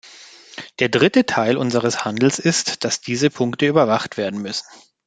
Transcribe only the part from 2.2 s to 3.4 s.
ist, dass diese